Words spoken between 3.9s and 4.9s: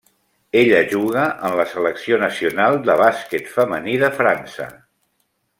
de França.